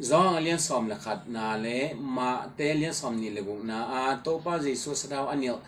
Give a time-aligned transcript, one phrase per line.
[0.00, 3.78] zong alian som la khat na le, ma te alian som ni le gung na,
[3.98, 5.58] a to pa jesu sadaw anil.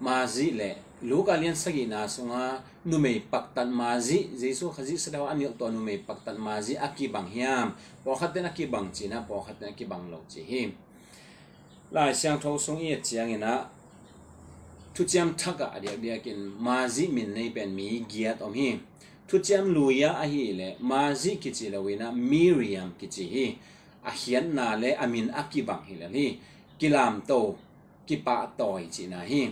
[0.00, 0.70] Ma zi le
[1.02, 4.18] luka alian sagi na sunga, nu mei paktan ma zi.
[4.40, 7.68] Jesu khazi sadaw anil to nu mei paktan ma zi aki bang hiam.
[8.04, 10.70] Po khat ten aki bang chi na, po khat ten aki bang lo chi him
[11.90, 13.66] lai siang tho sung ye chiang e ina
[14.94, 18.78] thu chiam thaka adia dia kin ma zi min nei pen mi giat om him
[19.30, 23.46] thu chém luya a hi le ma zi ki chi lawina miriam ki chi hi.
[24.08, 26.26] A hian na le amin akibang hi le hi.
[26.78, 27.40] Kilam to
[28.06, 29.42] ki pa toy chi na hi.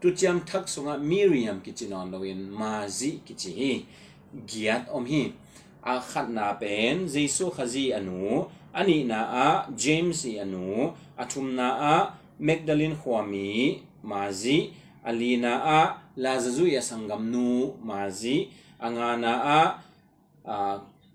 [0.00, 3.72] Tu chiam thak sunga, miriam ki chi non lawin ma zi ki chi hi.
[4.50, 5.22] Giat om hi.
[5.84, 8.48] A khat na pen, jesu khazi anu.
[8.72, 10.92] Ani na a, james anu.
[11.22, 11.96] Athum na a,
[12.38, 14.72] magdalene khwami mazi
[15.04, 15.78] alina a
[16.16, 18.48] lazazu ya sangam nu mazi
[18.80, 19.60] angana a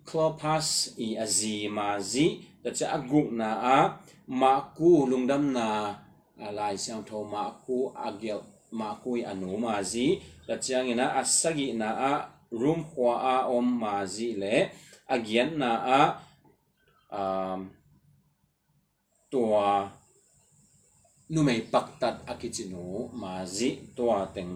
[0.05, 3.77] clopas uh, i azi mazi ta cha aguk na a
[4.27, 5.67] ma ku lungdam na
[6.41, 8.41] uh, lai sang tho ma ku agel
[8.79, 10.07] ma ku i anu mazi
[10.47, 12.13] da chiang ina asagi na a
[12.61, 14.55] room khwa a om mazi le
[15.13, 16.01] agian na a
[17.19, 17.59] um,
[19.31, 19.87] tua
[21.31, 24.51] nu mei paktat akichinu mazi tua teng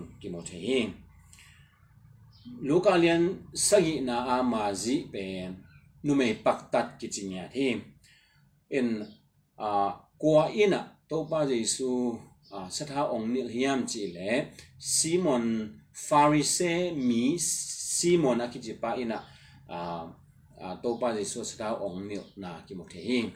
[2.45, 5.63] kimothein lokalian sagi na a mazi pen
[6.03, 7.81] numei paktat kichinya thi.
[8.69, 9.05] In,
[9.57, 12.17] a kwa ina to pa jesu,
[12.51, 19.23] a, satha ong nil hiam chi le, simon pharise mi simon akichi pa ina,
[19.69, 20.07] a
[20.61, 23.33] a to pa jesu satha ong nil na ki mo the hi.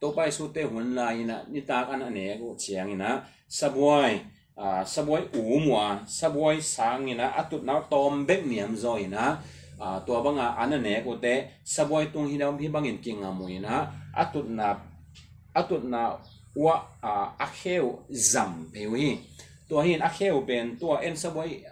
[0.00, 3.20] To pa su te hun la ina, ni ta kan ane go chiang ina.
[3.48, 4.20] Sabwai
[4.60, 9.40] à saboi u mua saboi sang ina atut na tom, bek niam zo ina
[9.80, 13.48] à tua banga ana ne ko te saboi tung hi dam hi bangin king amu
[13.48, 14.76] ina atut na
[15.56, 16.00] atut na
[16.54, 19.18] wa a akheu zam pewi.
[19.68, 21.64] Tua hin akheu ben, tua en saboi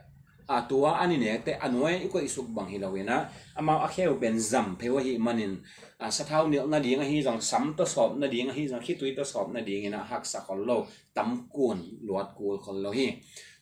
[0.48, 3.16] a tua ani ne te anoi ko isuk bang hilawina
[3.58, 5.52] ama akheu ben zam pewa hi manin
[6.00, 8.80] a sa thau nil na ding hi jang sam to sop na ding hi jang
[8.86, 10.78] khitui to sop na ding ina hak sa khol lo
[11.16, 13.08] tam kun luat kul khol lo hi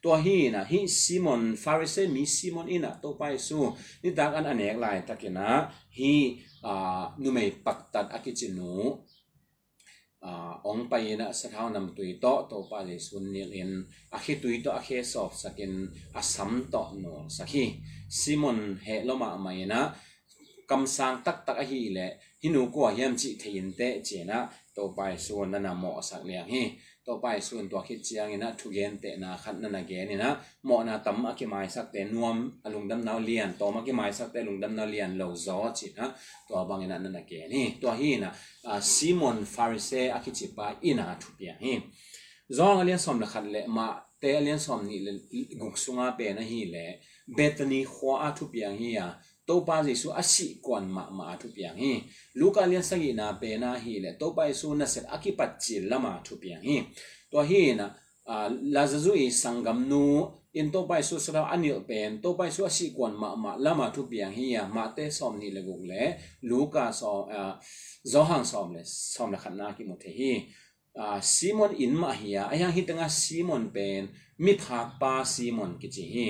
[0.03, 3.59] to hi na hi simon pharise mi simon ina to pai su
[4.03, 5.47] ni dak an anek lai takina
[5.99, 6.13] hi
[6.71, 6.73] a
[7.23, 9.03] numei paktat akichinu
[10.27, 13.71] à ông bay na sa thao nam tui to to pa le sun ni in
[14.11, 15.73] a khi tui to a khe sof sakin
[16.21, 17.65] a sam to no sakhi
[18.11, 19.81] simon he lo ma mai na
[20.69, 22.07] kam sang tak tak a hi le.
[22.43, 24.39] Hinu ko hiam chi thein te che na.
[24.75, 26.65] To pai suôn na na mo sak liang hi.
[27.07, 30.09] To pai sun to khit chiang ina, thu gen te na khat na na gen
[30.09, 30.29] ni na
[30.69, 33.51] mo na tam a ki mai sak te nuam alung dam naw lian.
[33.59, 36.05] To ma ki mai sak te lung dam naw lian lo zo chi na.
[36.49, 37.65] To bang ina na na gen hi.
[37.81, 38.29] To hi na
[38.81, 41.75] simon pharise a ki chi pa ina thu pia hi.
[42.57, 43.87] Zong alian som la khat le, ma
[44.21, 45.13] te alian som ni le
[45.61, 46.85] guk sunga pe na hi le.
[47.37, 49.07] Bethany khwa a thu piang hi ya
[49.49, 51.99] တောပါစီဆုအစီကွန်မာမာထုပြန်ဟင်
[52.39, 56.83] လူကလျက်စကိနာပေနာဟီလေတောပါဆုနဆက်အကိပတ်ချီလမာထုပြန်ဟင်
[57.33, 57.87] တောဟီနာ
[58.75, 60.05] လာဇဇူအီစံဂမ်နူ
[60.57, 66.03] အင်တောပါဆုစရာအနိလပန်တောပါဆုအစီကွန်မာမာလမာထုပြန်ဟီယာမာတဲဆောမနီလကုလေ
[66.49, 67.37] လူကဆောအ
[68.13, 68.83] ဇောဟန်ဆောမလေ
[69.15, 70.33] ဆောမလခနာကိမုထေဟီ
[70.99, 74.01] အာစီမွန်အင်မာဟီယာအယဟီတငါစီမွန်ပန်
[74.45, 76.27] မိသာပါစီမွန်ကိချီဟီ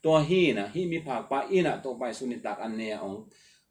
[0.04, 2.60] to hi na hi mi phak pa ina to pai su ni tak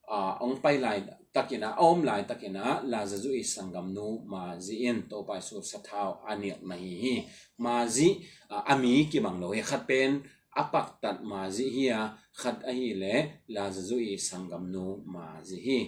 [0.07, 1.03] à ông bay lại
[1.35, 5.03] ong pai ôm lại om lai là la zazu i sangam nu ma zi in
[5.11, 7.23] to pai su sathau anil mà hi hi
[7.59, 8.17] ma zi
[8.49, 10.21] ami ki bang lo he khat pen
[10.51, 12.01] apak tat ma zi hi a
[12.41, 13.15] khat à, a hi le
[13.47, 15.79] la zazu i sangam nu mà zi ờ, hi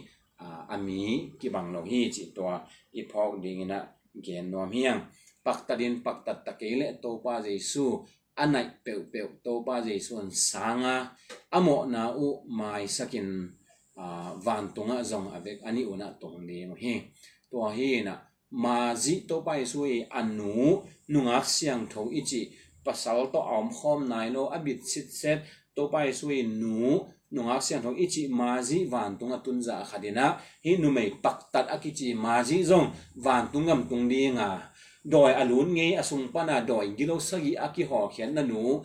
[0.69, 2.45] ami ki bang lo hi chi to
[2.93, 3.79] i phok ding na
[4.25, 5.01] gen nom hiang
[5.45, 7.85] pak tadin pak tat takele to pa jesu
[8.43, 10.97] anai peu peu to pa jesu an sanga
[11.57, 12.27] amo na u
[12.59, 13.29] mai sakin
[14.45, 16.95] van tunga zong avek ani una tong ni mo hi
[17.51, 18.15] to hi na,
[18.63, 20.83] ma zi to pai sui anu
[21.13, 22.43] nunga siang tho ichi
[22.85, 25.41] pasal to om khom nai no abit sit set,
[25.75, 27.01] to pai sui nu
[27.35, 30.27] nunga siang tho ichi ma zi van tunga tunza khadina
[30.65, 32.89] hi nu mei pak tat akichi ma zi zong,
[33.25, 34.49] van tungam tung ni nga
[35.13, 38.83] doi alun à nge asung à pana doi gilo sagi aki ho khian na nu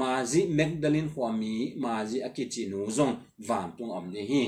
[0.00, 3.14] mazi magdalene hwami mazi aki chi nu zong
[3.48, 4.42] van tung am ni hi.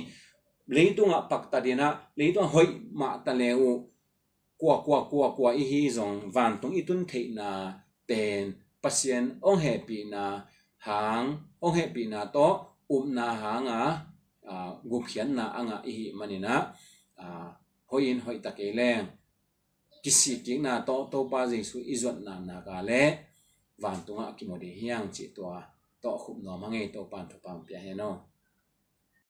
[0.75, 3.89] Leitunga tung hơi hoi ma taleu
[4.59, 7.49] kwa kwa kwa kwa i hi zong van tung itun thei na
[8.09, 10.45] pen pasien ong happy na
[10.87, 11.27] hang
[11.61, 12.49] ong happy na to
[12.89, 13.81] um na hanga
[14.49, 14.55] à,
[14.85, 16.55] gup hian na anga i hi manina
[17.91, 19.18] hoin hoi takeleng
[20.03, 23.03] kisi ting na to to pa nà gà na na tung le.
[23.83, 25.45] Van tunga kimode hiang chi to
[26.03, 28.11] to khup no mangai to pan to pam pya he no.